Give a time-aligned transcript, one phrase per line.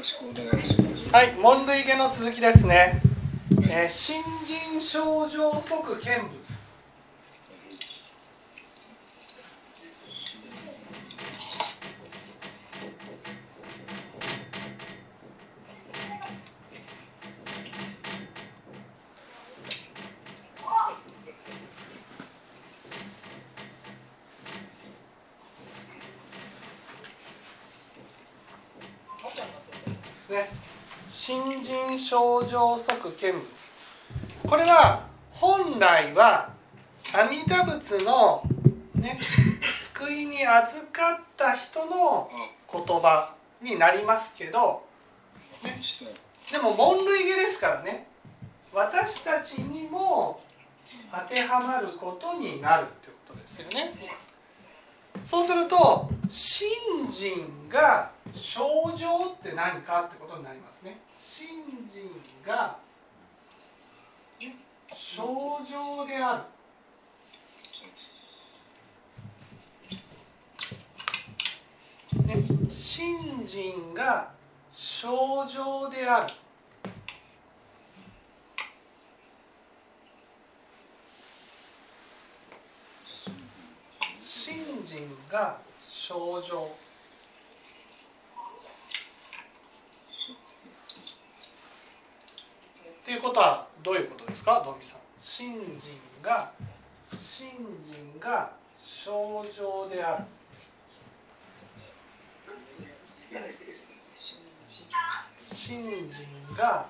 [0.00, 1.12] ろしくお願いします。
[1.12, 3.02] はい、門類下の続きですね。
[3.68, 4.22] えー、新
[4.72, 6.40] 人症状即見物。
[30.20, 30.48] ですね。
[31.10, 33.44] 新人症状即見物。
[34.48, 36.50] これは本来は
[37.12, 38.42] 阿弥陀仏の
[38.96, 39.16] ね
[39.94, 42.28] 救いに預かった人の
[42.72, 44.82] 言葉になりますけど、
[45.62, 45.78] ね、
[46.50, 48.08] でも門類下ですからね
[48.72, 50.42] 私たちにも
[51.12, 53.94] 当てはまることになるってことですよね。
[55.24, 56.68] そうすると信
[57.08, 58.64] 心が症
[58.96, 60.98] 状って何かってことになりますね。
[61.40, 61.48] 信
[61.90, 62.76] 心が
[64.94, 65.24] 症
[65.66, 66.42] 状である。
[72.26, 74.30] ね、信心が
[74.70, 76.34] 症状である。
[84.22, 85.56] 信心が
[85.88, 86.89] 症状。
[93.10, 95.00] っていうことはどういうことですか、ドミさん。
[95.20, 96.52] 信心が
[97.08, 97.48] 信
[97.84, 100.24] 心が症状である。
[105.52, 106.86] 信心が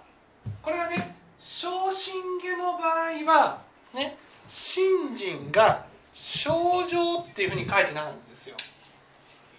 [0.61, 3.63] これはね小心下の場合は
[3.95, 4.19] ね
[4.51, 8.57] 信心が症状っていうふうに書いてないんですよ。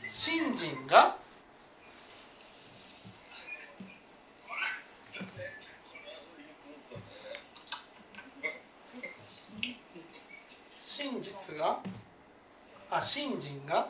[0.07, 1.15] 信心が
[11.01, 11.79] 真実が
[12.89, 13.87] あ信心が？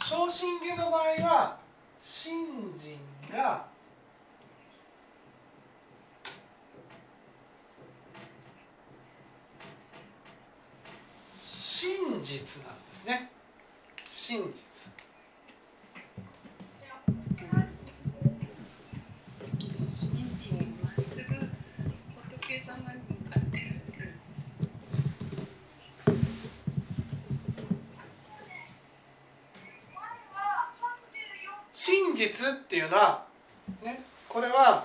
[0.00, 1.58] 昇進下の場合は
[2.00, 2.98] 信心
[3.36, 3.66] が
[11.36, 13.30] 真実なんですね。
[14.04, 14.68] 真実。
[31.72, 33.24] 真実っていうのは
[33.82, 34.84] ねこれは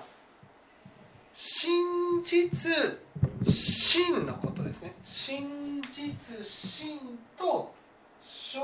[1.33, 2.97] 真実
[3.43, 4.93] 真のことですね。
[5.03, 6.99] 真実真
[7.37, 7.73] と
[8.23, 8.59] 症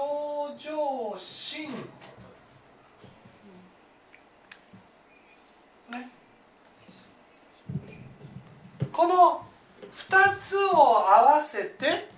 [0.58, 2.26] 状真のこと
[5.92, 6.10] ですね
[8.92, 9.46] この
[9.96, 12.10] 2つを合わせて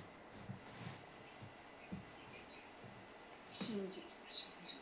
[3.51, 4.77] 真実症状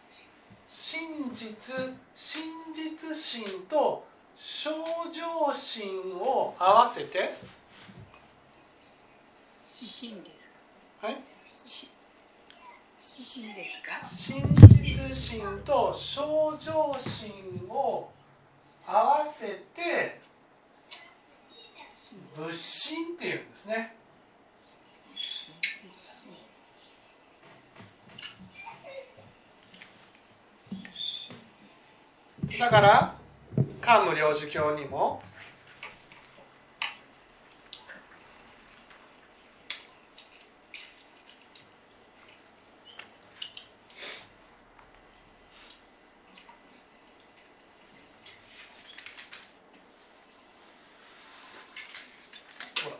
[0.68, 1.76] 真実
[2.14, 4.06] 真実心と
[4.38, 4.72] 症
[5.70, 7.20] 状心を合わせて。
[7.20, 7.30] 指
[9.68, 10.48] 針です
[11.00, 11.08] か？
[11.08, 11.18] はい。
[11.46, 11.92] し
[12.98, 13.92] 指針ですか？
[14.10, 18.10] 真実心と症状心を
[18.88, 20.20] 合わせて。
[22.36, 23.96] 仏心っていうんですね。
[32.60, 33.16] だから
[33.80, 35.22] 桓武領事教にも
[52.82, 53.00] ほらど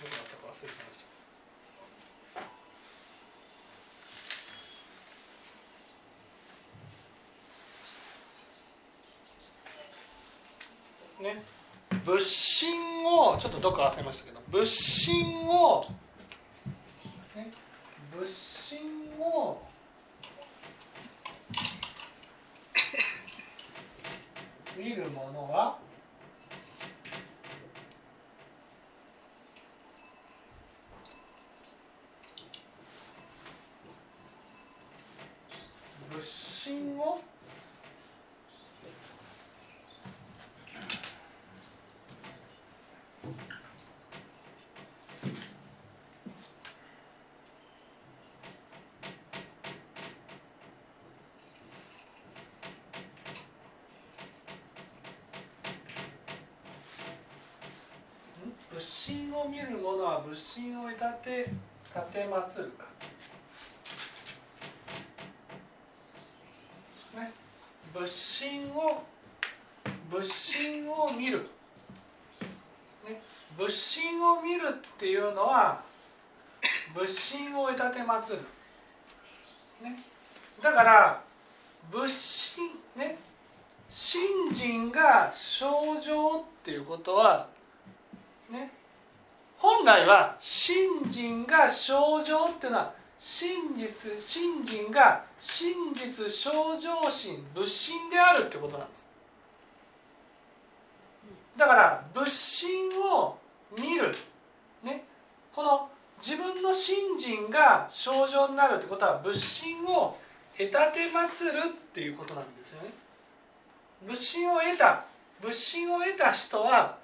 [0.00, 1.14] こだったか忘れてました
[11.22, 11.42] ね、
[12.04, 13.24] 仏心
[13.64, 15.86] どっか忘れましたけど仏心を、
[17.34, 17.50] ね、
[18.12, 18.80] 仏心
[19.18, 19.62] を
[24.76, 25.78] 見るものは
[36.10, 37.18] 仏心を
[58.74, 61.52] 仏心を見る者は仏心を立て
[61.94, 62.86] 立てまつるか、
[67.16, 67.32] ね、
[67.92, 69.04] 仏心を
[70.10, 71.46] 仏心を見る、
[73.08, 73.22] ね、
[73.56, 75.80] 仏心を見るっていうのは
[76.94, 78.38] 仏心を立てまつる、
[79.82, 80.00] ね、
[80.60, 81.20] だから
[81.92, 83.18] 仏心ね。
[83.88, 85.66] 信心が生
[86.00, 87.53] 状っていうことは
[88.54, 88.70] ね、
[89.58, 91.92] 本来は信心が生
[92.24, 99.08] 状っていうのは真実信心が真実生状心仏心であるってことなんです。
[101.56, 103.38] だから仏心を
[103.78, 104.14] 見る、
[104.82, 105.04] ね、
[105.52, 105.88] この
[106.20, 110.18] 自分の信心が生状になるってことは仏心を
[110.56, 111.52] 得たてまつるっ
[111.92, 112.90] ていうことなんですよね。
[114.06, 115.04] 仏心を得た。
[115.40, 117.03] 仏心を得た人は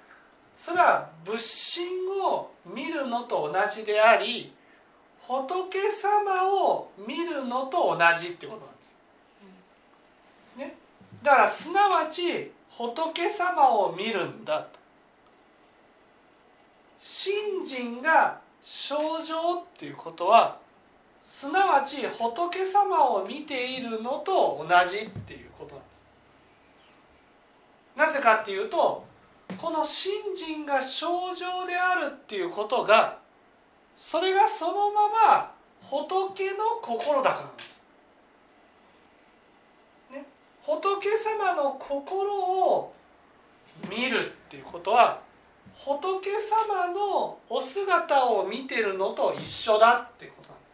[0.63, 4.53] それは仏心を見るのと同じであり
[5.27, 8.95] 仏様を見るのと同じってことなんです。
[10.57, 10.75] ね、
[11.23, 14.79] だからすなわち仏様を見るんだと。
[16.99, 20.59] 信心が生状っていうことは
[21.23, 26.03] すなわち仏様を見ているのと同じっていうことなんです。
[27.95, 29.09] なぜかっていうと
[29.57, 31.05] この信心が生
[31.35, 33.17] 状であるっていうことが
[33.97, 35.51] それがそのまま
[35.81, 37.83] 仏の心だからなんです。
[40.11, 40.25] ね、
[40.63, 42.93] 仏様の心を
[43.89, 45.21] 見るっていうことは
[45.77, 50.71] 仏様のお姿を見てるのと一緒だっていうことなんです。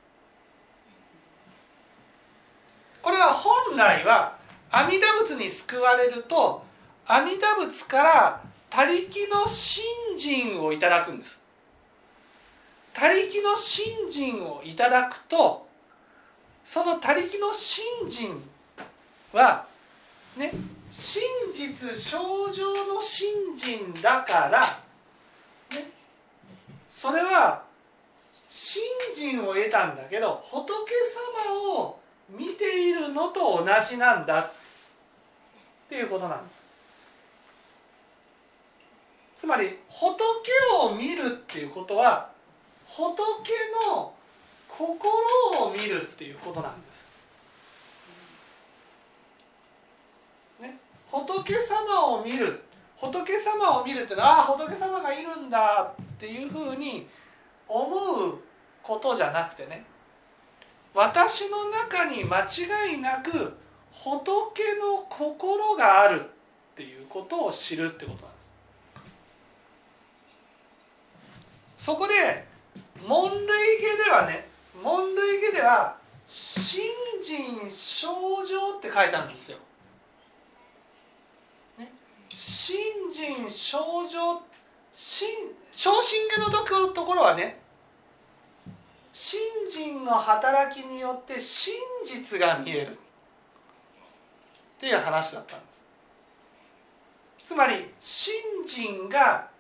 [3.02, 4.36] これは本来は
[4.70, 6.64] 阿弥陀仏に救われると
[7.06, 9.84] 阿弥陀仏から他力の信
[10.18, 11.42] 心をいただくんです。
[12.94, 15.68] 他力の信心をいただくと
[16.64, 18.42] その他力の信心
[19.32, 19.66] は
[20.36, 20.52] ね
[20.92, 21.22] 真
[21.54, 24.62] 実症状の信心だから、
[25.78, 25.92] ね、
[26.90, 27.64] それは
[28.48, 28.82] 信
[29.16, 30.74] 心を得たんだけど仏
[31.46, 32.00] 様を
[32.30, 34.52] 見ているのと同じなんだっ
[35.88, 36.67] ていうことなんです。
[39.38, 40.18] つまり仏
[40.82, 42.32] を見るっていうことは
[42.88, 43.22] 仏
[43.88, 44.12] の
[44.68, 47.06] 心を見るっていうことなんです。
[50.60, 50.78] ね、
[51.12, 52.64] 仏様を見る
[52.96, 57.08] 仏様を見るっていうのはああ仏様がいるんだっていうふうに
[57.68, 57.96] 思
[58.28, 58.40] う
[58.82, 59.86] ことじゃなくてね
[60.96, 63.56] 私の中に間違いなく
[63.92, 64.24] 仏
[64.80, 66.24] の心があるっ
[66.76, 68.37] ていうことを知るってことなんです。
[71.88, 72.44] そこで
[73.08, 74.46] 問類家ではね
[74.84, 75.96] 問類家では
[76.28, 76.84] 「信
[77.24, 78.10] 心症
[78.46, 79.58] 状」って書いてあるんですよ。
[81.78, 81.90] ね、
[82.28, 82.78] 信
[83.10, 84.42] 心症状
[85.72, 87.58] 昇進家のところはね
[89.14, 91.74] 信心の働きによって真
[92.06, 92.92] 実が見える。
[92.92, 93.00] っ
[94.78, 95.86] ていう話だったんです。
[97.48, 98.36] つまり信
[98.68, 99.56] 心が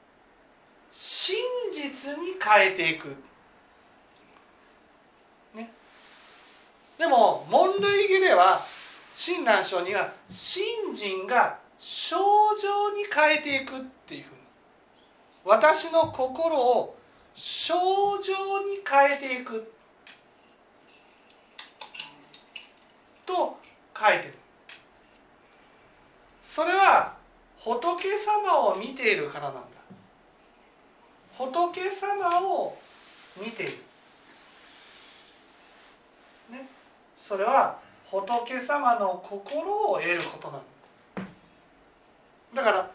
[0.99, 1.37] 真
[1.71, 3.15] 実に変えていく、
[5.53, 5.71] ね、
[6.97, 8.59] でも問類義では
[9.15, 12.17] 親鸞書には信心が症
[12.61, 14.37] 状に変えていくっていうふうに。
[15.45, 16.97] 私の心を
[17.35, 17.75] 症
[18.21, 19.71] 状に変えていく。
[23.25, 23.59] と
[23.95, 24.33] 書いてる。
[26.43, 27.15] それは
[27.59, 29.76] 仏様を見ているからなんだ
[31.37, 32.77] 仏様を
[33.39, 33.71] 見ている、
[36.51, 36.67] ね、
[37.17, 37.77] それは
[38.09, 40.63] 仏様の心を得ることなんだ。
[42.55, 42.91] だから、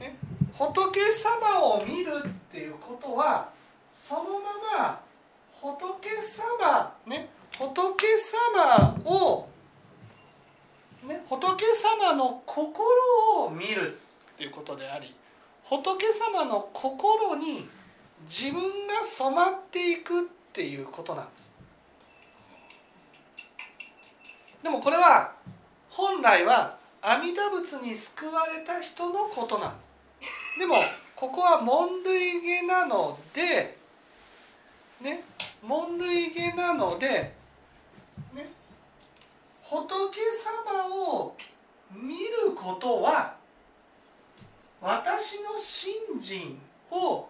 [0.00, 0.16] ね、
[0.54, 3.50] 仏様を見るっていうことは
[3.94, 5.00] そのまま
[5.60, 7.28] 仏様ね。
[7.58, 8.06] 仏
[8.54, 9.48] 様を、
[11.04, 12.84] ね、仏様の心
[13.44, 13.98] を見る
[14.34, 15.12] っていうことであり
[15.68, 17.68] 仏様の心に
[18.26, 21.48] 自分が染まっていくっていうことなんです。
[24.62, 25.32] でもこれは
[25.90, 29.88] 本来は阿弥陀仏に救われた人のことなんです。
[30.58, 30.76] でも
[31.14, 33.76] ここは門類下なので
[35.00, 35.22] ね
[35.62, 37.34] 門類下なので
[38.34, 38.50] ね
[39.62, 40.16] 仏
[40.66, 41.36] 様を
[41.92, 43.37] 見ることは
[44.80, 46.58] 私の信心
[46.90, 47.28] を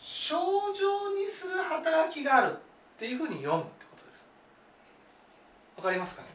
[0.00, 0.34] 正
[0.78, 2.56] 常にする働きがあるっ
[2.98, 4.26] ていうふうに読むってことです。
[5.76, 6.28] わかりますかね？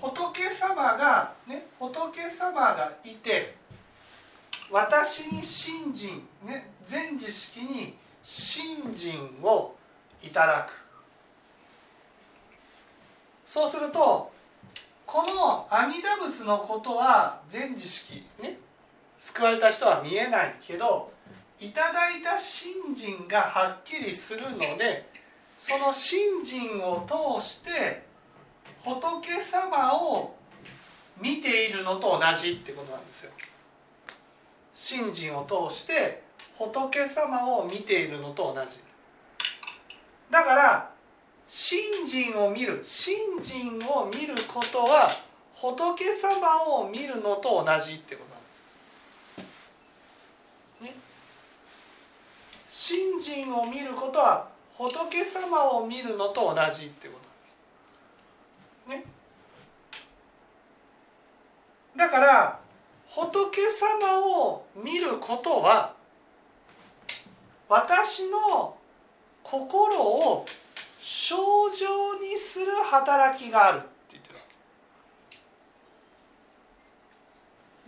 [0.00, 3.54] 仏様がね仏様がいて
[4.70, 9.74] 私に信心ね全知識に信心を
[10.22, 10.72] いただく。
[13.46, 14.32] そうすると
[15.12, 18.56] この阿弥陀仏のことは全知識ね
[19.18, 21.12] 救われた人は見えないけど
[21.60, 25.06] いただいた信心がはっきりするので
[25.58, 28.04] その信心を通して
[28.82, 30.34] 仏様を
[31.20, 33.30] 見ているのと同じってことなんですよ。
[34.74, 36.22] 信心を通して
[36.56, 38.80] 仏様を見ているのと同じ。
[40.30, 40.91] だから
[41.54, 45.06] 信心を見る信心を見ることは
[45.54, 48.42] 仏様を見るのと同じってことなん
[50.86, 50.94] です。
[50.94, 50.94] ね。
[52.70, 57.18] 信心を見ることは仏様を見るのと同じってこ
[58.86, 59.04] となんです。
[59.04, 59.12] ね。
[61.94, 62.58] だから
[63.08, 65.92] 仏様を見ることは
[67.68, 68.74] 私の
[69.42, 70.46] 心を
[71.02, 74.36] 正常にする働きがあるって言ってる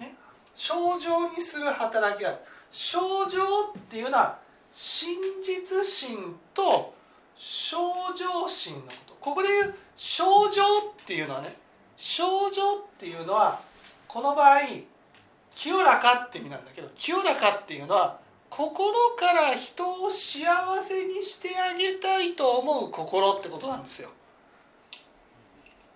[0.01, 0.17] ね
[0.55, 2.39] 正常にする働きがある
[2.73, 4.39] 正常っていうのは
[4.73, 6.93] 真実心と
[7.37, 7.77] 正
[8.19, 11.57] 常心のことここで言う正常っていうのはね
[11.97, 13.61] 正常っていうのは
[14.09, 14.59] この場合
[15.55, 18.19] 清らかって意味なんだけど清らかっていうのは
[18.57, 20.45] 心から人を幸
[20.87, 24.11] せにしてあげたいと思う心ってことなんですよ。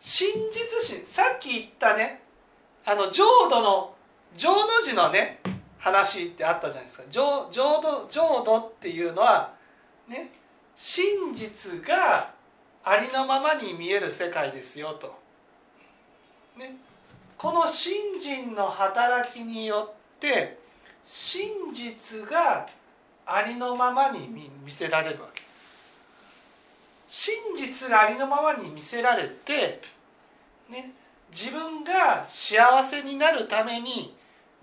[0.00, 2.20] 真実心さっき言ったね
[2.84, 3.94] あの浄土の
[4.36, 5.38] 浄土寺のね
[5.78, 9.52] 話ってあったじゃないですか浄浄土浄土っていうのは
[10.08, 10.32] ね
[10.74, 12.32] 真実が
[12.82, 15.16] ありのままに見える世界ですよと。
[16.56, 16.76] ね、
[17.36, 20.58] この信心の働きによって
[21.08, 22.68] 真実が
[23.24, 25.42] ありのままに見せられるわけ。
[27.08, 29.80] 真実がありのままに見せられて、
[30.68, 30.92] ね、
[31.30, 34.14] 自分が幸せになるために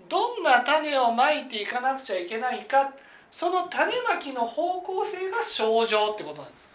[0.08, 2.92] どんな種をまいていかなくちゃいけないか
[3.32, 6.68] その種まきの方向性が症状ってことなんです。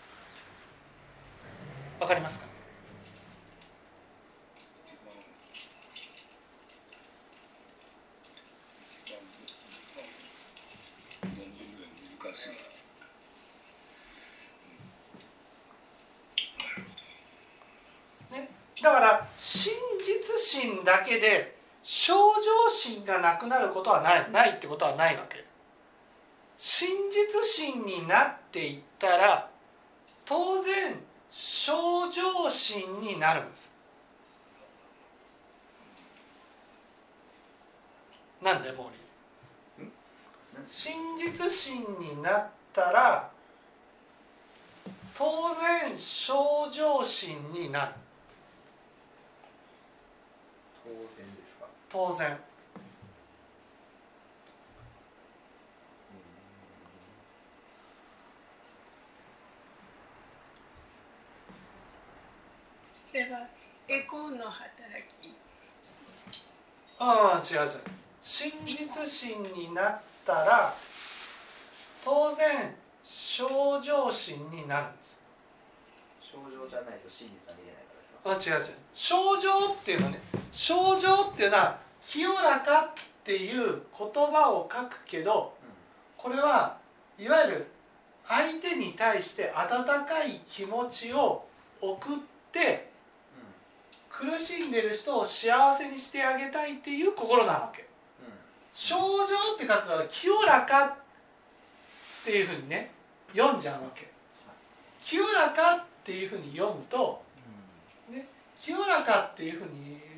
[2.01, 2.51] わかりますか
[18.81, 19.71] だから真
[20.83, 25.43] だけで正常心がなくなることはないないってことはないわけ。
[26.57, 29.49] 真実心になっていったら
[30.25, 30.99] 当然
[31.31, 31.71] 正
[32.11, 33.71] 常心になるんです。
[38.41, 38.89] なんでモー
[39.79, 39.89] リー。
[40.69, 43.31] 真実心になったら
[45.17, 46.33] 当然正
[46.71, 47.91] 常心になる。
[47.91, 48.00] 当
[51.17, 51.65] 然ですか？
[51.89, 52.37] 当然。
[62.93, 63.47] それは
[63.89, 65.35] エゴの働き。
[66.99, 67.69] ああ違う違う。
[68.21, 70.73] 真実心になったら
[72.05, 73.45] 当然正
[73.81, 75.19] 常心になるんです。
[76.21, 78.75] 症状じゃないと真実は見れないからですかあ違う違う。
[78.93, 80.21] 症状っていうのはね
[80.51, 85.53] 症状っていうのは清らかっていう言葉を書くけど
[86.17, 86.77] これは
[87.17, 87.67] いわゆる
[88.27, 91.45] 相手に対して温かい気持ちを
[91.81, 92.17] 送っ
[92.51, 92.89] て
[94.09, 97.85] 苦しんでる人を幸せにしてあげたいっていう心なわけ。
[98.73, 99.03] 症状
[99.55, 100.93] って書くから清らかっ
[102.23, 102.91] ていうふうにね
[103.35, 104.09] 読んじゃうわけ。
[105.03, 107.21] 清らかっていうふうに読むと
[108.09, 108.27] ね
[108.61, 110.10] 清らかっていうふうに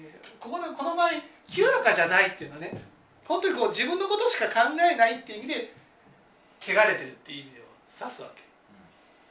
[0.44, 1.10] ここでこの場合
[1.48, 2.82] 清らかじゃないっていうのはね
[3.26, 5.74] 本当にこう自分のことしか考えないっていう意味で
[6.60, 7.54] 汚れてるっていう意味を
[8.02, 8.44] 指すわけ。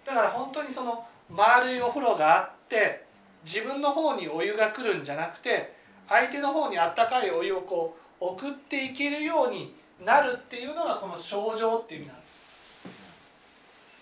[0.06, 3.04] だから本当にその丸いお風呂があって
[3.44, 5.74] 自分の方にお湯が来るんじゃなくて
[6.08, 12.32] 相手の方にあったかいお湯をこう送っていけるようになるっていうのがこの症状っていう意味なんです。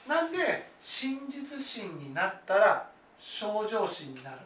[0.09, 2.88] なんで真実心になったら
[3.19, 4.37] 症状心になる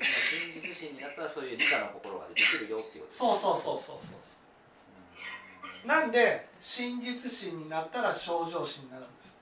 [0.00, 9.36] です真実心になったらそういう理科の心ができるよっていうことそうそうそうそうそうなんで真実心になったら症状心になるんです。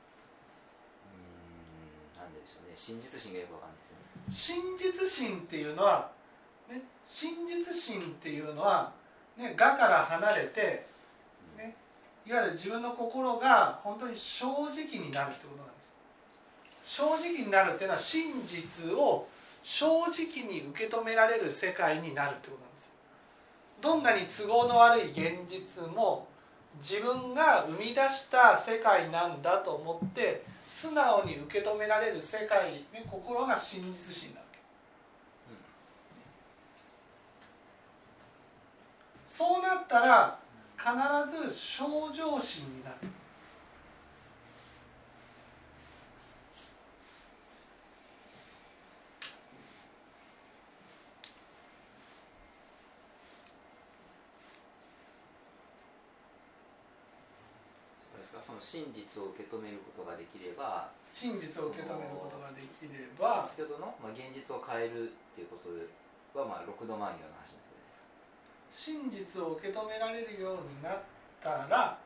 [1.11, 2.23] うん。
[2.23, 2.75] なんでしょうね。
[2.76, 4.62] 真実心がよくわかんないですね。
[4.78, 6.11] 真実心っていうのは、
[6.71, 8.92] ね、真実心っていうのは、
[9.37, 10.87] ね、我から離れて、
[11.57, 11.75] ね、
[12.25, 15.83] いわゆる自分の心が本当に正直になるってことなんで
[16.85, 16.95] す。
[16.97, 19.26] 正直になるっていうのは真実を
[19.62, 22.92] 正直に受け止められる世界になるってことなんですよ。
[23.80, 26.26] どんなに都合の悪い現実も
[26.80, 34.58] 自分が生み出した世界なんだと思って素直に受け止められる世界、ね、心が真実心なわけ、
[39.28, 40.38] そうなったら
[40.76, 43.28] 必ず症状心になるんです
[58.18, 65.69] ですかその真実を受け止めることができれば真実を受け止めることができれば先ほどの、まあ、現実を変えるっていうこと
[66.40, 68.09] は、まあ、六度万行の話ですか。
[68.73, 71.05] 真実を受け止められるようになっ
[71.45, 72.00] たら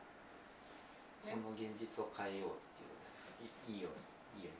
[1.23, 1.31] ね。
[1.31, 3.71] その現実を変えようっていうことですか？
[3.71, 3.95] いいいよう
[4.35, 4.59] にいいよう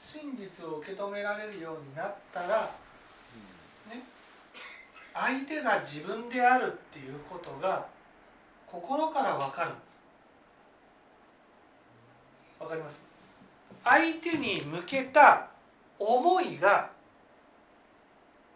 [0.00, 2.72] 真実を受け止められるようになったら
[5.12, 7.84] 相手が自分であるっていうことが
[8.66, 9.72] 心から分かる
[12.60, 13.02] わかります。
[13.84, 15.48] 相手に向けた
[15.98, 16.90] 思いが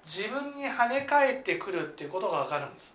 [0.04, 2.94] 自分に跳ね返ってくるっていうことが分かるんです。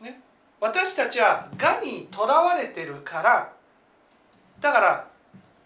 [0.00, 0.20] ね。
[0.60, 3.52] 私たちは我にとらわれてるから
[4.60, 5.08] だから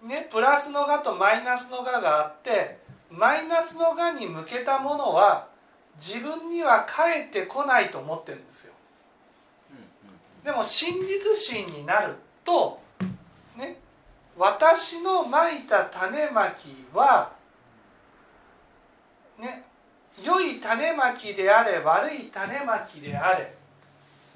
[0.02, 2.78] ねプラスの我とマイナスの我があって
[3.10, 5.48] マイナスの我に向けたものは
[5.98, 8.72] 自分には返ってこないと思ってるんですよ
[10.44, 12.80] でも真実心になると
[13.56, 13.78] ね
[14.36, 17.32] 私のまいた種まきは
[19.38, 19.64] ね
[20.22, 23.54] 良い種まきであれ悪い種まきであれ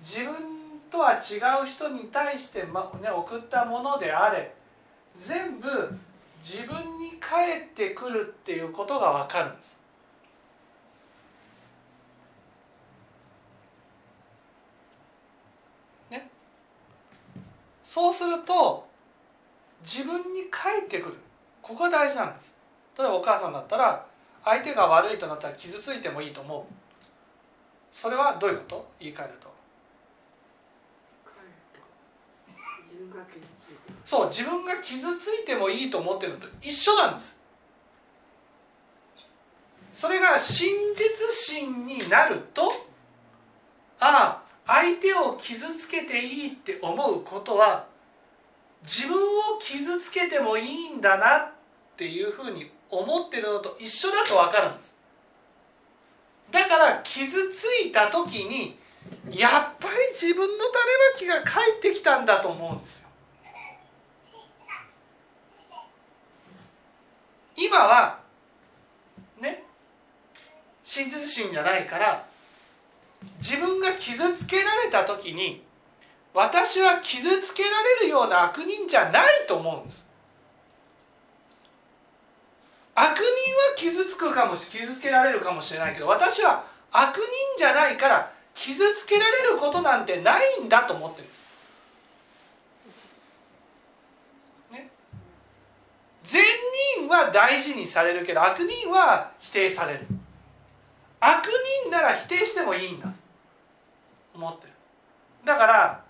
[0.01, 0.35] 自分
[0.91, 4.55] とは違う人に対して、まね、送ったものであれ
[5.19, 5.69] 全部
[6.43, 9.79] 自分に返ってくるっていうことが分かるんです。
[16.11, 16.29] ね、
[17.93, 18.87] そうすると
[19.83, 21.17] 自分に返ってくる。
[21.61, 22.55] ここが大事なんです。
[22.97, 24.07] 例えばお母さんだったら
[24.45, 26.63] 相手が悪いとなったら傷ついてもいいと思う。
[27.93, 28.89] それはどういうこと？
[29.01, 29.51] 言い換えると。
[34.07, 37.41] そう自分が傷ついてもいいと思ってるのと一緒なんです。
[39.93, 42.71] それが真実心になると
[43.99, 47.87] ああ相手を傷つけていいって思うことは
[48.85, 51.53] 自分を傷つけてもいいんだなっ
[51.97, 54.95] ていうふうに思ってるのと一緒だと分かるんです。
[56.53, 58.79] だから傷ついた時に
[59.29, 60.65] やっぱり自分の
[61.19, 63.09] 種まきが返ってきたんだと思うんですよ。
[67.57, 68.21] 今は
[69.41, 69.65] ね
[70.85, 72.30] 真実心じゃないから
[73.39, 75.63] 自分が傷つけられた時に
[76.33, 80.07] 私は傷つけられるような悪人じゃないと思うんです。
[82.95, 83.31] 悪人は
[83.77, 87.25] 傷つくかもし傷つけられるかもしれないけど私は悪人
[87.57, 91.47] じゃないから傷つけられることなんてないんだと思ってるんです。
[94.73, 94.91] ね、
[96.25, 96.45] 善
[96.99, 100.07] 人は大事にされるけど悪人は否定される。
[101.21, 101.47] 悪
[101.85, 103.09] 人なら否定してもいいんだ。
[104.35, 104.73] 思ってる。
[105.45, 106.05] だから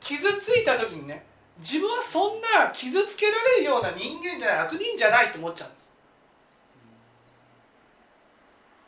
[0.00, 1.24] 傷ついた時にね
[1.58, 5.88] 自分はそんな傷つけられるような人間じゃない悪人じゃないと思っちゃうんです。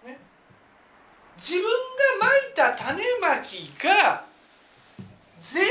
[0.07, 0.19] ね。
[1.37, 1.69] 自分が
[2.21, 4.25] まいた種まきが
[5.41, 5.65] 善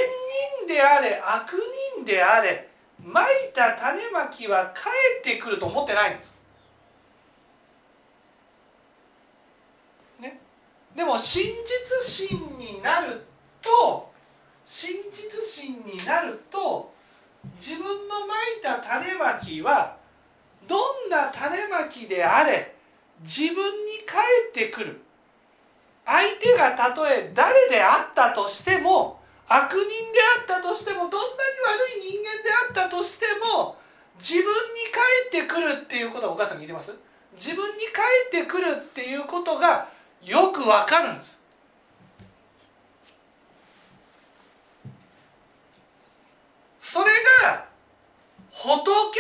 [0.60, 1.54] 人であれ悪
[1.96, 2.68] 人であれ
[3.02, 6.39] まいた種まきは返ってくると思ってないんです。
[11.00, 13.24] でも真実心になる
[13.62, 14.12] と
[14.68, 16.92] 真実心になると
[17.58, 19.96] 自分のまいた種まきは
[20.68, 20.76] ど
[21.08, 22.76] んな種まきであれ
[23.22, 25.02] 自分に返ってくる。
[26.06, 29.80] 相手がたとえ誰であったとしても悪人
[30.12, 33.78] であったとしてもどんなに悪い人間であったとしても
[34.20, 34.50] 自分に
[35.32, 36.94] 返ってくるっていうことはお母さん聞いてます？
[37.36, 39.88] 自分に返ってくるっていうことが
[40.24, 41.40] よくわかるんです。
[46.80, 47.06] それ
[47.44, 47.66] が
[48.52, 49.20] 仏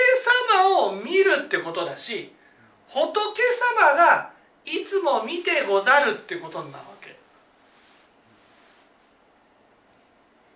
[0.59, 2.33] 様を見るってことだし
[2.88, 3.13] 仏
[3.79, 4.31] 様が
[4.65, 7.15] いつも見てござるってことなわけ。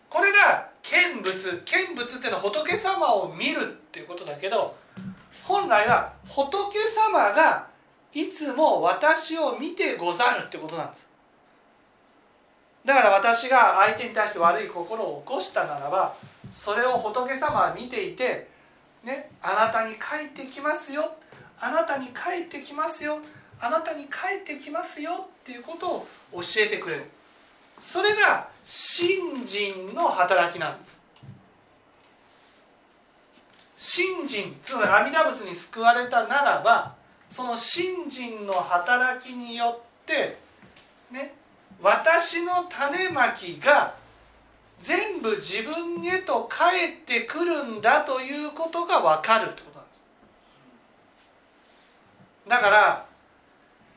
[0.09, 4.75] これが見物見物っていうのは仏様を見るっていうことだけど
[5.43, 7.67] 本来は仏様が
[8.13, 11.07] いつも私を見てござるってことなんです。
[12.85, 16.15] だから私が相手に対して悪い心を起こしたならば
[16.51, 18.49] それを仏様は見ていて、
[19.03, 21.15] ね、あなたに帰ってきますよ。
[21.59, 23.19] あなたに帰ってきますよ。
[23.59, 25.11] あなたに帰ってきますよ。
[25.11, 27.05] っていうことを教えてくれる。
[27.81, 30.99] それが信心の働きなんです。
[33.77, 34.55] 信心。
[34.63, 36.95] つまり阿弥陀仏に救われたならば
[37.33, 40.37] その信心の働きによって
[41.09, 41.33] ね
[41.81, 43.95] 私の種まきが
[44.79, 50.03] 全部自分へと返ってくるんだということが分かるってことなんです。
[52.47, 53.05] だから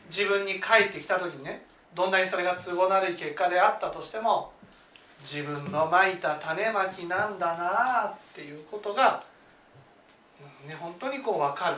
[0.08, 4.52] 自分に返ってきた時にねどんなにそれが都合の悪い結果であったとしても
[5.20, 9.22] 自分のまいた種まきなんだなあっていうことが、
[10.66, 11.76] ね、本当にこう分かる。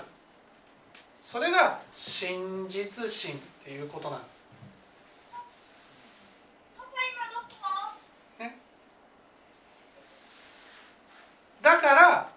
[1.31, 4.39] それが真実心っていうことなんです。
[11.61, 12.31] だから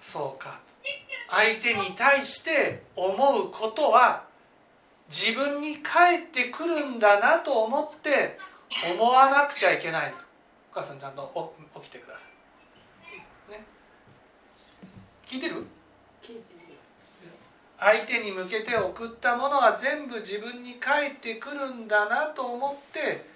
[0.00, 0.60] そうか。
[1.28, 4.24] 相手に対して思うことは
[5.10, 8.38] 自分に返ってくるんだなと思って
[8.98, 10.14] 思わなくちゃいけない
[10.72, 12.20] お母さんちゃんと起きてくださ
[13.50, 13.64] い、ね、
[15.26, 15.66] 聞いてる。
[17.84, 23.26] 相手に向けて送ったものが全部自分に返ってくるんだなと思って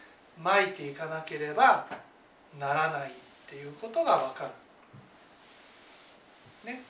[0.41, 1.85] まいていかなければ
[2.57, 3.13] ならないっ
[3.49, 4.45] ていうことが分か
[6.65, 6.71] る。
[6.71, 6.83] ね、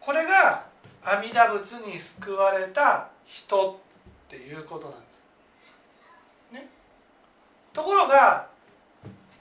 [0.00, 0.64] これが
[1.04, 3.80] 阿弥陀仏に救われた人
[4.28, 5.24] っていうことなんです。
[6.52, 6.68] ね、
[7.72, 8.46] ところが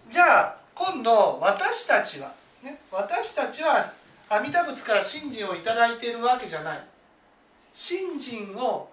[0.10, 3.94] じゃあ今度私たちは、ね、私たちは
[4.28, 6.91] 阿弥陀仏から信心を頂いているわけじゃない。
[7.74, 8.90] 信心を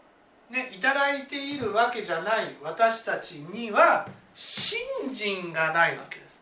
[0.51, 4.79] ね、いただいているわけじゃない私たちには信
[5.12, 6.41] 心がないわけです。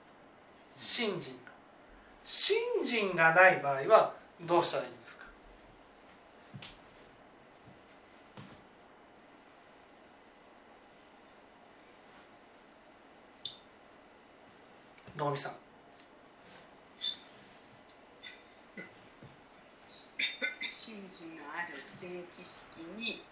[0.76, 1.52] 信心が。
[2.24, 5.26] 信心がない場合はどうしたらいいんですか？
[15.16, 15.52] 能見さん
[20.68, 21.42] 信心の
[21.96, 23.22] 全知識に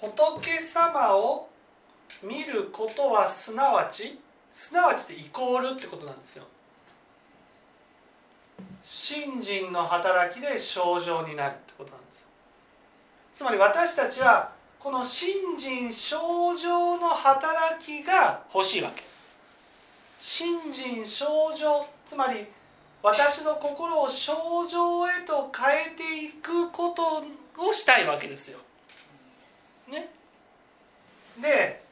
[0.00, 1.45] 仏様を
[2.26, 4.18] 見ることはすなわち
[4.52, 6.44] すなわちってイコールってことなんですよ。
[8.84, 12.26] 信心の働きで症状になるってことなんです
[13.34, 19.02] つまり私たちはこの信心症状の働きが欲しいわけ。
[20.18, 21.26] 信心症
[21.58, 22.46] 状つまり
[23.02, 24.32] 私の心を症
[24.70, 27.24] 状へと変えていくこと
[27.62, 28.58] をしたいわけですよ。
[29.88, 30.10] ね。
[31.40, 31.85] で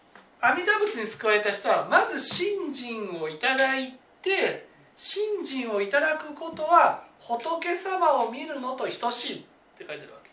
[0.44, 9.42] 阿弥陀仏に救われた人はまず信心をいただいて信心をいただくことは仏様を見るのと等しいっ
[9.78, 10.30] て書いてあるわけ。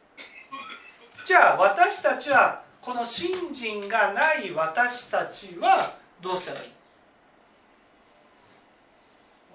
[1.26, 6.71] じゃあ私たちはこの信心がない私たちはどうしたらいい？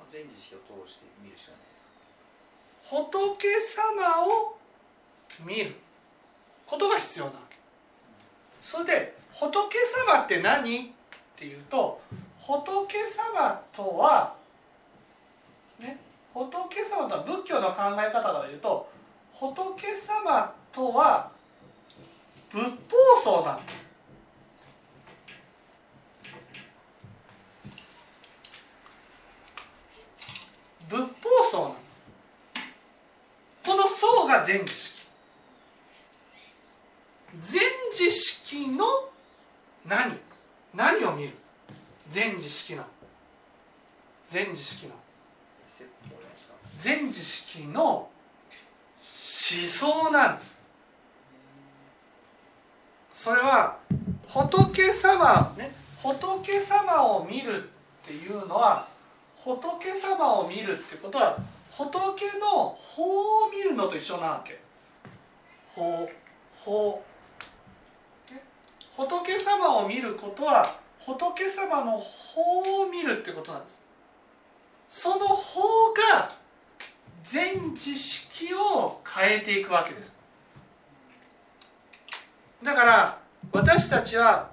[0.09, 2.89] 全知識を通して見るしかないです。
[2.89, 4.57] 仏様を
[5.45, 5.75] 見る
[6.67, 7.46] ことが必要なわけ
[8.67, 9.77] それで仏
[10.09, 10.87] 様って何？
[10.87, 10.89] っ
[11.37, 12.01] ていうと
[12.41, 14.35] 仏様とは
[15.79, 16.01] ね
[16.35, 18.91] 仏様とは仏教の考え方から言うと
[19.33, 21.31] 仏様とは
[22.51, 23.87] 仏法僧なんです。
[30.89, 31.07] 仏法
[31.53, 32.01] 僧なんです。
[33.65, 35.07] この僧が全知識。
[37.41, 37.61] 全
[37.93, 38.36] 知識
[38.69, 38.85] の
[39.87, 40.13] 何？
[40.75, 41.33] 何を見る？
[42.11, 42.85] 全知識の。
[44.29, 44.95] 全知識の。
[46.79, 48.09] 全知識の思
[49.69, 50.61] 想なんです。
[53.13, 53.79] それは
[54.29, 58.87] 仏様ね仏様を見るっていうのは
[59.37, 61.39] 仏様を見るってことは
[61.71, 64.61] 仏の法を見るのと一緒なわけ。
[65.75, 66.09] 法
[66.59, 67.03] 法。
[68.97, 73.83] 仏様を見ることは仏様の法を見るってことなんです。
[74.89, 76.31] その法が
[77.23, 80.15] 全知識を変えていくわけです。
[82.63, 83.19] だから
[83.53, 84.51] 私たちは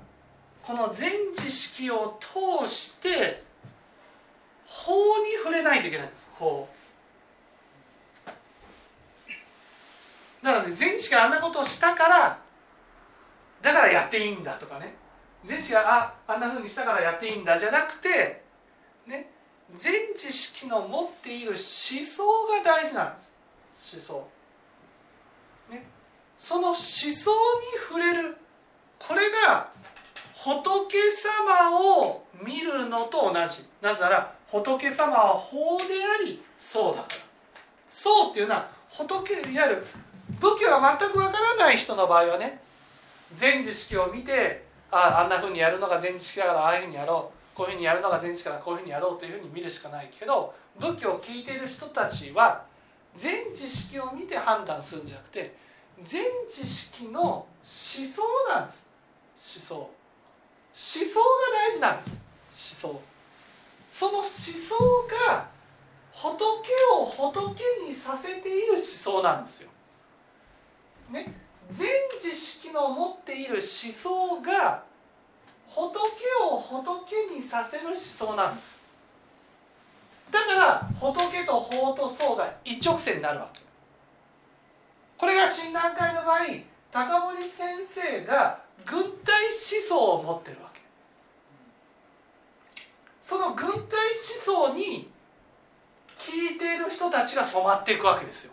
[0.62, 3.44] この全知識を通して
[4.66, 6.30] 法に触れないといけないんです。
[6.36, 6.68] 法
[10.42, 12.43] なので全知識あんなことをしたから
[13.64, 14.94] だからやっていいんだとかね。
[15.46, 18.44] 全知識がああんなふうにしたからやっていいんだじゃなくて
[19.06, 19.30] ね
[19.78, 23.22] 全知識の持っている思想が大事なんで
[23.76, 23.98] す。
[23.98, 24.28] 思想。
[25.72, 25.84] ね。
[26.38, 27.16] その思想に
[27.88, 28.38] 触れる。
[29.00, 29.70] これが
[30.36, 33.66] 仏様を見るのと同じ。
[33.82, 37.16] なぜなら仏様は法でありそうだから。
[37.90, 39.88] そうっていうのは仏いわゆる
[40.40, 42.62] 仏教が全くわからない人の場合はね
[43.36, 52.64] 全知識を見てああんなふうにやるのが全知識だからああいうふうにやろうこういうふうにやるのが全知識だからこういうふうにやろうというふうに見るしかないけど仏教を聞いている人たちは
[53.16, 55.56] 全知識を見て判断するんじゃなくて
[56.04, 58.88] 全知識の思想なんです。
[59.36, 59.76] 思想。
[59.76, 59.90] 思
[60.74, 61.26] 想が
[61.70, 62.86] 大事なんです。
[62.88, 63.02] 思想。
[63.92, 64.76] その思想
[65.28, 65.48] が
[66.12, 69.70] 仏を仏にさせている思想なんですよ。
[71.12, 71.32] ね、
[71.72, 71.88] 全
[72.22, 74.84] 知識の持っている思想が
[75.68, 75.98] 仏
[76.52, 78.80] を仏にさせる思想なんです。
[80.32, 83.62] だから仏と法と僧が一直線になるわけ。
[85.18, 86.40] これが親鸞会の場合
[86.92, 89.54] 高森先生が軍隊思
[89.88, 90.82] 想を持ってるわけ。
[93.24, 95.10] その軍隊思想に
[96.20, 98.52] 聞いている人たちが染まっていくわけですよ。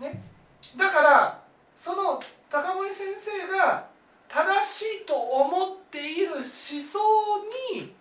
[0.00, 0.22] ね、
[0.76, 1.42] だから
[1.76, 3.86] その高森先生が
[4.28, 6.98] 正しいと思っている思想
[7.74, 7.94] に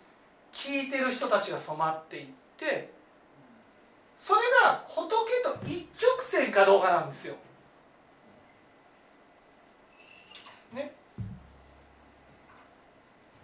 [0.53, 2.91] 聞いてる人たちが染まっていって
[4.17, 7.35] それが仏と一直線かどうかなんですよ。
[10.73, 10.93] ね、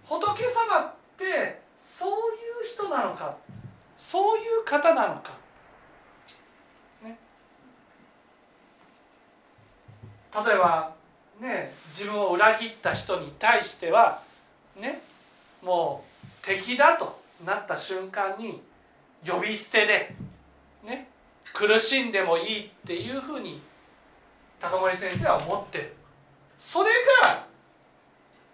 [0.06, 3.36] 仏様ってそういう人なのか
[3.98, 5.32] そういう方なのか、
[10.44, 10.94] 例えば
[11.40, 14.22] ね自分を裏切った人に対しては
[14.80, 15.02] ね
[15.64, 18.62] もう敵だとなった瞬間に
[19.26, 20.16] 呼び捨てで、
[20.86, 21.08] ね、
[21.54, 23.62] 苦しんでもいいっていうふうに
[24.62, 25.94] 高森先生は思ってる
[26.60, 26.90] それ
[27.24, 27.46] が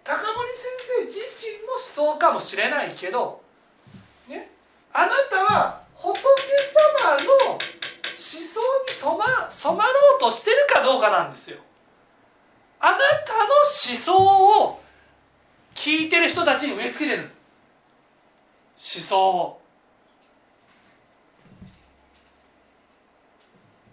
[0.04, 0.66] 高森先
[1.00, 3.40] 生自身の思想かもしれないけど、
[4.28, 4.50] ね、
[4.92, 7.16] あなたは仏様
[7.46, 8.46] の思想に
[8.98, 11.58] 染ま染まろうとしてるかどうかなんですよ。
[12.84, 14.80] あなたの思想を
[15.72, 17.22] 聞いてる人たちに植え付けてる。
[17.22, 17.30] 思
[19.04, 19.62] 想を。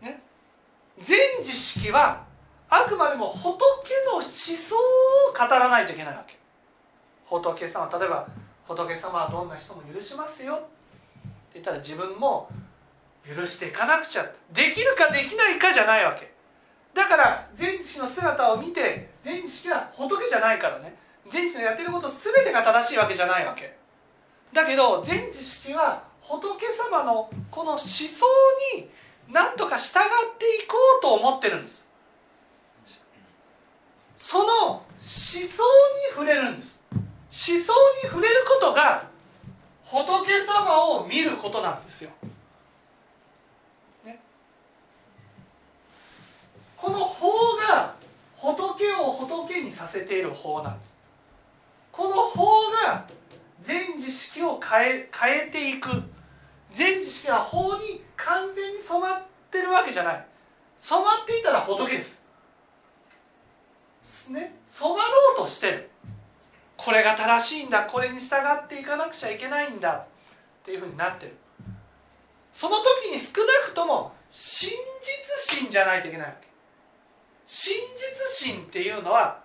[0.02, 0.20] ね、
[1.00, 2.26] 全知識は
[2.68, 3.60] あくまでも仏
[4.08, 4.80] の思想を
[5.38, 6.36] 語らないといけないわけ。
[7.26, 8.28] 仏様例えば
[8.68, 10.56] 仏様はどんな人も許しますよ。
[10.56, 10.64] って
[11.54, 12.50] 言ったら自分も
[13.24, 14.26] 許していかなくちゃ。
[14.52, 16.39] できるかできないかじゃないわけ。
[16.94, 20.96] だから全知の姿を見て全知識は仏じゃないからね。
[21.30, 23.78] 全知のやってること全てが正しいわけじゃないわけ。
[24.52, 28.26] だけど全知識は仏様のこの思想
[28.76, 28.90] に
[29.30, 31.88] 何とか従っていこうと思ってるんです。
[34.16, 35.48] その思想に
[36.12, 36.80] 触れるんです。
[36.92, 37.00] 思
[37.30, 37.74] 想
[38.04, 39.08] に触れることが
[39.86, 42.10] 仏様を見ることなんですよ、
[46.80, 47.94] この法が
[48.38, 50.98] 仏を仏にさせている法なんです。
[51.92, 53.06] この法が
[53.62, 55.90] 全知識を変え変えていく。
[56.74, 60.26] 全知識は法に完全に染まってるわけじゃない。
[60.78, 62.22] 染まっていたら仏です。
[64.30, 64.56] ね？
[64.72, 65.90] 染まろうとしてる。
[66.78, 67.84] これが正しいんだ。
[67.84, 69.98] これに従っていかなくちゃいけないんだ。
[69.98, 70.06] っ
[70.64, 71.36] ていうふうになってる。
[72.54, 74.78] その時に少なくとも真実
[75.60, 76.49] 心じゃないといけないわけ。
[77.52, 79.40] 真実心っていうのは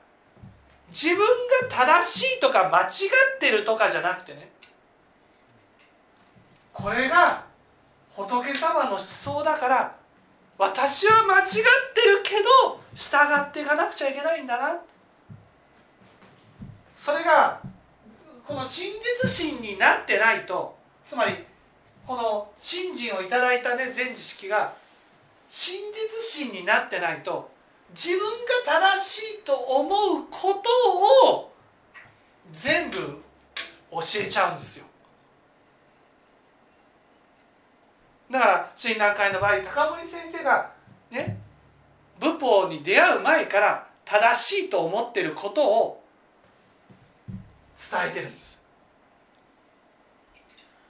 [0.90, 1.24] 自分が
[1.70, 4.50] 正しいとか間違ってるとかじゃなくてね
[6.74, 7.44] これが
[8.12, 9.96] 仏様の思想だから
[10.58, 11.46] 私は間違っ
[11.94, 12.34] てるけ
[12.66, 14.80] ど従っていかなくちゃいけないんだな。
[16.94, 17.60] それが
[18.46, 20.76] この真実心になってないと
[21.08, 21.32] つまり
[22.06, 24.74] この信心をいただいたね全知識が
[25.48, 27.53] 真実心になってないと
[27.94, 29.86] 自分が正しいと思
[30.20, 31.52] うことを
[32.52, 32.98] 全部
[33.90, 34.84] 教えちゃうんですよ。
[38.30, 40.72] だから親鸞会の場合高森先生が
[41.10, 41.38] ね
[42.18, 46.02] 仏法に出会う前から正しいと思ってることを
[47.28, 48.60] 伝えてるんです。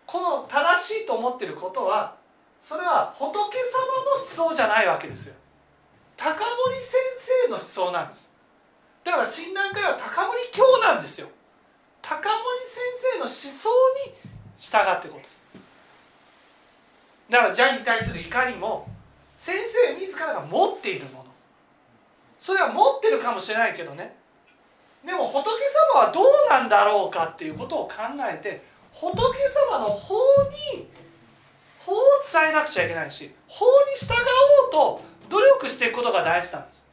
[0.06, 2.16] この正しいと思ってることは
[2.62, 3.42] それは仏様の
[4.46, 5.34] 思想じゃないわけですよ。
[6.16, 6.94] 高森先
[7.46, 8.30] 生の思想なんです。
[9.04, 11.28] だから親鸞会は高森教なんですよ。
[12.00, 12.28] 高森
[12.66, 12.82] 先
[13.14, 13.70] 生の思想
[14.08, 14.14] に
[14.58, 15.42] 従ってことです。
[17.30, 18.88] だから邪に対する怒りも
[19.36, 19.56] 先
[19.88, 21.24] 生自らが持っているもの。
[22.38, 24.16] それは持ってるかもしれないけどね。
[25.04, 25.44] でも仏
[25.94, 27.94] 様はどうなんだろうかっていうことを考
[28.30, 29.20] えて仏
[29.70, 30.16] 様の法
[30.74, 30.88] に
[31.80, 31.96] 法を
[32.32, 34.14] 伝えなくちゃいけないし法に従
[34.64, 36.84] おうと努力していくことが大事なんです。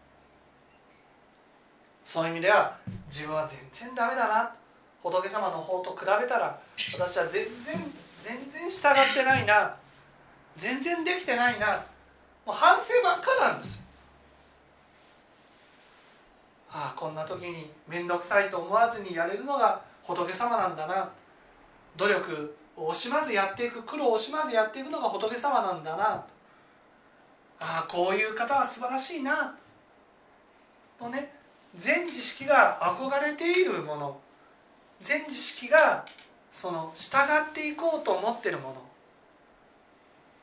[2.06, 2.78] そういう意味では
[3.10, 4.56] 自分は全然ダメだな。
[5.04, 6.60] 仏様の法と比べたら
[6.94, 7.92] 私は全然
[8.24, 9.76] 全然従ってないな。
[10.56, 11.84] 全然できてないな。
[12.46, 13.82] もう反省ばっかなんです
[16.72, 21.10] ああこんな時に面倒くさいと思わずにやれるのが仏様なんだな。
[21.98, 26.16] 努力を惜しまずやっていく苦労を惜しまずやっていくのが仏様なんだな。
[26.16, 26.41] と
[27.62, 29.56] ああこういう方は素晴らしいな。
[31.00, 31.32] とね
[31.78, 34.20] 全知識が憧れているもの。
[35.02, 36.06] 全知識が
[36.52, 37.18] その従
[37.50, 38.82] っていこうと思ってるもの。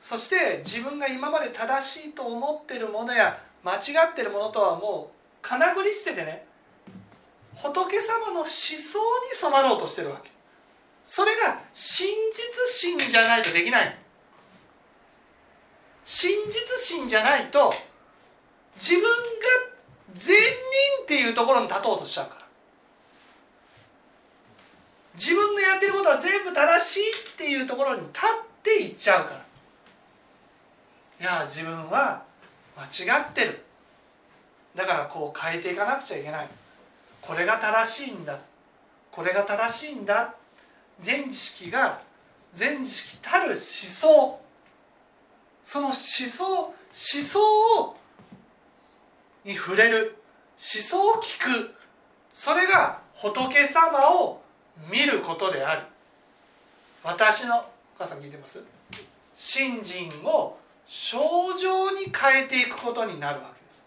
[0.00, 6.46] そして自分が今まで正しいと思ってるものや間違ってるものとはもうかなぐり捨ててね
[7.56, 8.80] 仏様の思想に
[9.34, 10.30] 染まろうとしてるわけ。
[11.04, 13.98] それが真実心じゃないとできない。
[16.10, 17.70] 真実心じゃないと
[18.76, 19.08] 自分が
[20.14, 20.42] 善人
[21.02, 22.46] っていうところに立とうとしちゃうから。
[25.16, 29.34] 自分のやってることは全部正しいっていうところに立っていっちゃうか
[31.20, 31.26] ら。
[31.30, 32.22] いや自分は
[32.74, 33.62] 間違ってる。
[34.74, 36.48] だからこう変えていかなくちゃいけない。
[37.20, 38.38] これが正しいんだ。
[39.10, 40.34] これが正しいんだ。
[41.02, 42.00] 全知識が
[42.54, 44.47] 全知識たる思想。
[45.70, 47.40] その思想思想
[47.78, 47.94] を
[49.44, 50.16] に触れる。
[50.56, 51.74] 思想を聞く。
[52.32, 54.40] それが仏様を
[54.90, 55.82] 見ることであり
[57.02, 57.64] 私のお
[57.98, 58.62] 母さん聞いてます？
[59.34, 61.18] 信心を症
[61.58, 63.84] 状に変えていくことになるわけです。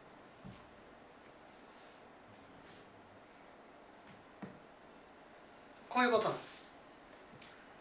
[5.90, 6.64] こういうことなんです。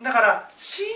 [0.00, 0.86] だから信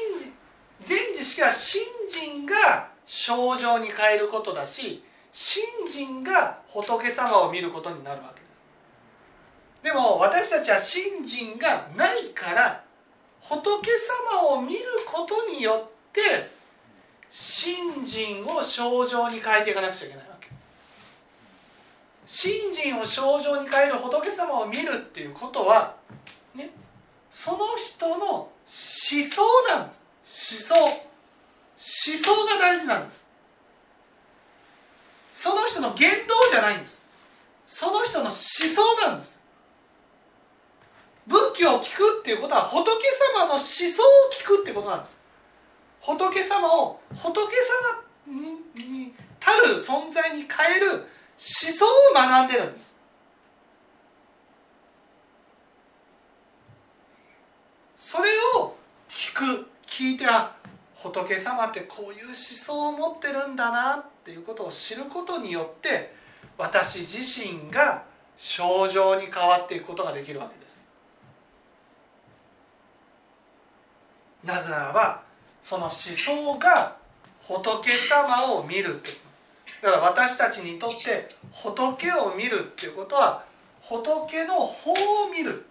[0.81, 8.55] 全知識は信心が症状に変えることだし信心が仏様を見ることになるわけです。
[9.83, 12.85] でも私たちは信心がないから
[13.41, 13.91] 仏
[14.33, 16.51] 様を見ることによって
[17.31, 20.49] 信心を症状に変えていかなくちゃいけないわけ。
[22.27, 25.97] 信心を症状に変える仏様を見るっていうことは
[26.55, 26.71] ね
[27.31, 30.73] その人の思想なんです。
[30.73, 31.14] 思想。
[31.77, 33.25] 想が大事なんです。
[35.33, 36.17] その人の言動
[36.51, 37.03] じゃないんです。
[37.67, 39.41] その人の思想なんです。
[41.27, 42.85] 仏教を聞くっていうことは仏
[43.35, 45.19] 様の思想を聞くってことなんです。
[46.01, 47.35] 仏様を仏
[48.27, 48.41] 様
[48.75, 51.03] にたる存在に変える思
[51.37, 52.97] 想を学んでるんです。
[57.97, 58.77] それを
[59.11, 60.55] 聞く聞いてあ
[61.05, 66.15] 仏様ってこういう思想を持ってるんだなっていうことを知ることによって
[66.57, 68.05] 私自身が
[68.39, 70.79] 症状に変わっていくことができるわけです。
[74.45, 75.23] なぜならば
[75.61, 76.97] その思想が
[77.43, 79.17] 仏様を見るっていう。
[79.83, 83.45] だから私たちにとって仏を見るっていうことは
[83.83, 84.95] 仏の法を
[85.31, 85.67] 見る。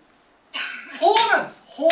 [1.00, 1.64] 法なんです。
[1.66, 1.90] 法。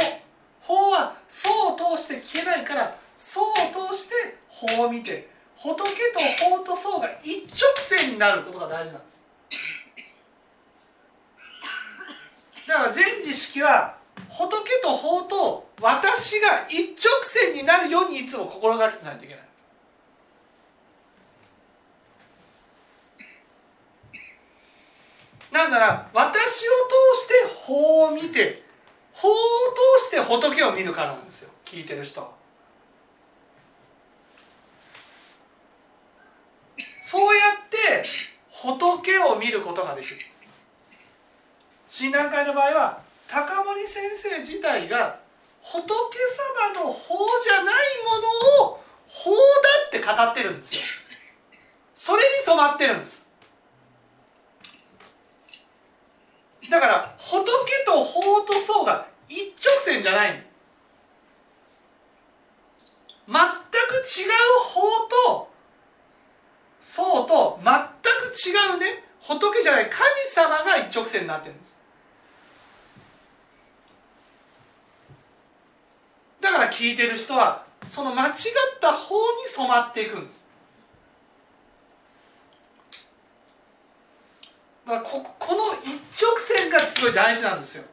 [0.61, 3.53] 法は層を通して消えないから層を
[3.89, 4.15] 通して
[4.49, 9.21] 法を見て仏と法と層が一直線になることが大事なんです。
[12.67, 13.95] だから全知識は
[14.27, 19.43] 仏と法と私が一直線になるようにいつも心がけてないといけない。
[25.51, 26.71] なぜなら私を
[27.15, 28.63] 通して法を見て
[29.13, 29.33] 法を
[29.99, 31.51] 通して仏を見るからなんですよ。
[31.65, 32.21] 聞いてる人。
[32.21, 32.41] は
[37.11, 38.07] そうやって
[38.49, 40.17] 仏を見ることができる。
[41.89, 45.19] 親鸞会の場合は高森先生自体が
[45.61, 45.83] 仏
[46.75, 47.75] 様の法じゃない
[48.05, 49.37] ものを法だ
[49.87, 51.19] って語ってるんですよ。
[51.95, 53.27] それに染まってるんです。
[56.69, 57.45] だから仏
[57.85, 60.43] と法と層が一直線じゃない
[63.27, 64.81] 全く違う法
[65.25, 65.51] と
[66.81, 70.01] 層と全く違うね仏じゃない神
[70.33, 71.77] 様が一直線になってるんです。
[76.41, 78.33] だから聞いてる人はその間違っ
[78.79, 80.43] た方に染まっていくんです。
[84.85, 87.83] だからここの一直線がすごい大事なんですよ。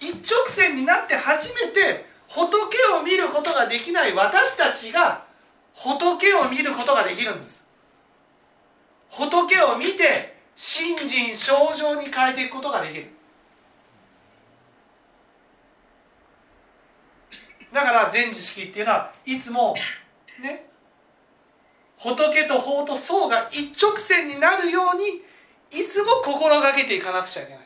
[0.00, 2.54] 一直線になって初めて仏
[2.98, 5.24] を見ることができない私たちが
[5.74, 7.66] 仏を見ることができるんです。
[9.10, 10.31] 仏を見て
[10.64, 13.10] 信心症状に変えていくことができる。
[17.72, 19.74] だから全知識っていうのはいつも
[20.40, 20.66] ね
[21.98, 25.22] 仏と法と層が一直線になるように
[25.72, 27.62] いつも心がけていかなくちゃいけない。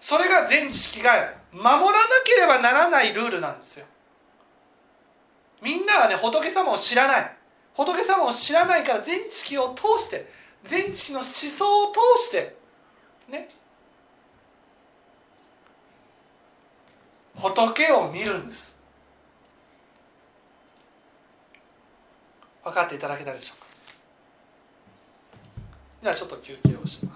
[0.00, 1.80] それが全知識が守らな
[2.24, 3.86] ければならないルールなんですよ。
[5.62, 7.35] みんなはね仏様を知らない。
[7.76, 10.26] 仏様を知らないから全知識を通して
[10.64, 12.56] 全知識の思想を通して
[13.28, 13.48] ね。
[17.36, 18.74] 仏を見るんです。
[22.64, 23.66] 分かっていただけたでしょうか？
[26.02, 27.15] じゃあちょっと休憩をしま